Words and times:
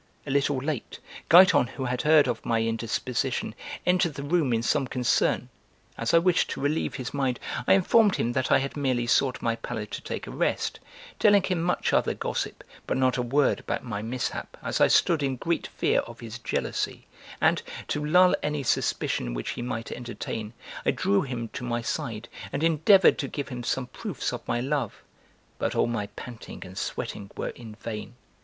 A 0.25 0.31
little 0.31 0.57
late: 0.57 0.97
Giton, 1.29 1.67
who 1.67 1.85
had 1.85 2.01
heard 2.01 2.27
of 2.27 2.43
my 2.43 2.59
indisposition, 2.63 3.53
entered 3.85 4.15
the 4.15 4.23
room 4.23 4.51
in 4.51 4.63
some 4.63 4.87
concern. 4.87 5.49
As 5.95 6.11
I 6.11 6.17
wished 6.17 6.49
to 6.49 6.59
relieve 6.59 6.95
his 6.95 7.13
mind 7.13 7.39
I 7.67 7.73
informed 7.73 8.15
him 8.15 8.31
that 8.33 8.51
I 8.51 8.57
had 8.57 8.75
merely 8.75 9.05
sought 9.05 9.43
my 9.43 9.57
pallet 9.57 9.91
to 9.91 10.01
take 10.01 10.25
a 10.25 10.31
rest, 10.31 10.79
telling 11.19 11.43
him 11.43 11.61
much 11.61 11.93
other 11.93 12.15
gossip 12.15 12.63
but 12.87 12.97
not 12.97 13.17
a 13.17 13.21
word 13.21 13.59
about 13.59 13.83
my 13.83 14.01
mishap 14.01 14.57
as 14.63 14.81
I 14.81 14.87
stood 14.87 15.21
in 15.21 15.35
great 15.35 15.67
fear 15.67 15.99
of 15.99 16.19
his 16.19 16.39
jealousy 16.39 17.05
and, 17.39 17.61
to 17.89 18.03
lull 18.03 18.33
any 18.41 18.63
suspicion 18.63 19.35
which 19.35 19.51
he 19.51 19.61
might 19.61 19.91
entertain, 19.91 20.53
I 20.83 20.89
drew 20.89 21.21
him 21.21 21.49
to 21.49 21.63
my 21.63 21.83
side 21.83 22.27
and 22.51 22.63
endeavoured 22.63 23.19
to 23.19 23.27
give 23.27 23.49
him 23.49 23.61
some 23.63 23.85
proofs 23.85 24.33
of 24.33 24.47
my 24.47 24.61
love 24.61 25.03
but 25.59 25.75
all 25.75 25.85
my 25.85 26.07
panting 26.15 26.63
and 26.65 26.75
sweating 26.75 27.29
were 27.37 27.49
in 27.49 27.75
vain. 27.75 28.15